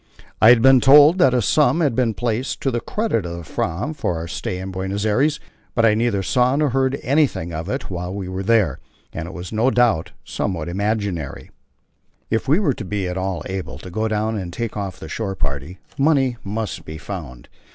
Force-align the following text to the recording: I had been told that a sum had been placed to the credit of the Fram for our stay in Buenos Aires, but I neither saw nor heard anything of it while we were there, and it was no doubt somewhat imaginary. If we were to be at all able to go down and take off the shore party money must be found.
I 0.41 0.49
had 0.49 0.63
been 0.63 0.81
told 0.81 1.19
that 1.19 1.35
a 1.35 1.43
sum 1.43 1.79
had 1.79 1.93
been 1.93 2.15
placed 2.15 2.59
to 2.61 2.71
the 2.71 2.79
credit 2.79 3.23
of 3.23 3.37
the 3.37 3.43
Fram 3.43 3.93
for 3.93 4.15
our 4.17 4.27
stay 4.27 4.57
in 4.57 4.71
Buenos 4.71 5.05
Aires, 5.05 5.39
but 5.75 5.85
I 5.85 5.93
neither 5.93 6.23
saw 6.23 6.55
nor 6.55 6.69
heard 6.71 6.97
anything 7.03 7.53
of 7.53 7.69
it 7.69 7.91
while 7.91 8.11
we 8.11 8.27
were 8.27 8.41
there, 8.41 8.79
and 9.13 9.27
it 9.27 9.31
was 9.35 9.51
no 9.51 9.69
doubt 9.69 10.13
somewhat 10.25 10.69
imaginary. 10.69 11.51
If 12.31 12.47
we 12.47 12.59
were 12.59 12.73
to 12.73 12.83
be 12.83 13.07
at 13.07 13.15
all 13.15 13.43
able 13.45 13.77
to 13.77 13.91
go 13.91 14.07
down 14.07 14.39
and 14.39 14.51
take 14.51 14.75
off 14.75 14.99
the 14.99 15.07
shore 15.07 15.35
party 15.35 15.77
money 15.99 16.35
must 16.43 16.83
be 16.83 16.97
found. 16.97 17.47